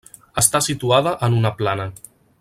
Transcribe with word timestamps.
Està 0.41 0.61
situada 0.69 1.13
en 1.27 1.37
una 1.43 1.51
plana. 1.63 1.87